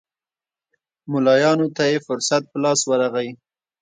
ملایانو 1.11 1.67
ته 1.75 1.83
یې 1.91 1.97
فرصت 2.07 2.43
په 2.51 2.57
لاس 2.63 2.79
ورغی. 2.89 3.29